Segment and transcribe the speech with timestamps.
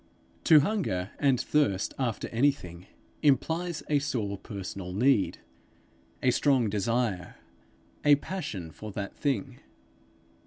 [0.45, 2.87] To hunger and thirst after anything,
[3.21, 5.37] implies a sore personal need,
[6.23, 7.35] a strong desire,
[8.03, 9.59] a passion for that thing.